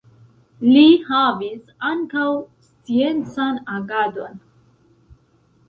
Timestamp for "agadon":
3.77-4.43